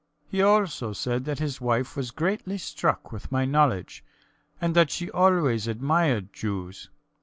He 0.27 0.41
also 0.41 0.93
said 0.93 1.25
that 1.25 1.37
his 1.37 1.61
wife 1.61 1.95
was 1.95 2.09
greatly 2.09 2.57
struck 2.57 3.11
with 3.11 3.31
my 3.31 3.45
knowledge, 3.45 4.03
and 4.59 4.75
that 4.75 4.89
she 4.89 5.11
always 5.11 5.67
admired 5.67 6.33
Jews. 6.33 6.89